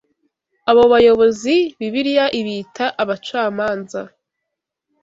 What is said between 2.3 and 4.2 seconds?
ibita abacamanza.